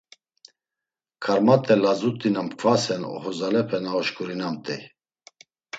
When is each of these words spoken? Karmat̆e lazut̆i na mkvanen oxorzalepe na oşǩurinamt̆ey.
Karmat̆e 1.23 1.75
lazut̆i 1.83 2.29
na 2.33 2.41
mkvanen 2.47 3.01
oxorzalepe 3.15 3.77
na 3.83 3.91
oşǩurinamt̆ey. 3.99 4.83